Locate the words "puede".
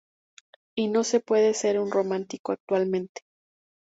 1.19-1.53